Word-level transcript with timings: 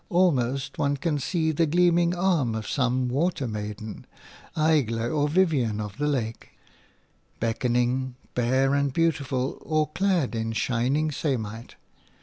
Almost 0.09 0.79
one 0.79 0.97
can 0.97 1.19
see 1.19 1.51
the 1.51 1.67
gleaming 1.67 2.15
arm 2.15 2.55
of 2.55 2.67
some 2.67 3.07
water 3.07 3.47
maiden– 3.47 4.07
Aigle 4.57 5.15
or 5.15 5.29
Vivian 5.29 5.79
of 5.79 5.99
the 5.99 6.07
Lake– 6.07 6.57
beckoning, 7.39 8.15
bare 8.33 8.73
and 8.73 8.91
beautiful, 8.91 9.59
or 9.61 9.91
clad 9.91 10.33
in 10.33 10.53
shining 10.53 11.11
samite. 11.11 11.75